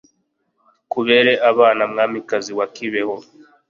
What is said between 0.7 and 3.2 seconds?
tukubere abana, mwamikazi wa kibeho